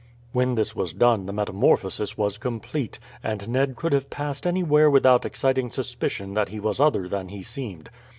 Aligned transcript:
When 0.31 0.55
this 0.55 0.75
was 0.75 0.93
done 0.93 1.27
the 1.27 1.31
metamorphosis 1.31 2.17
was 2.17 2.39
complete, 2.39 2.97
and 3.23 3.47
Ned 3.47 3.75
could 3.75 3.93
have 3.93 4.09
passed 4.09 4.47
anywhere 4.47 4.89
without 4.89 5.25
exciting 5.25 5.69
suspicion 5.69 6.33
that 6.33 6.49
he 6.49 6.59
was 6.59 6.79
other 6.79 7.07
than 7.07 7.29
he 7.29 7.43
seemed. 7.43 7.87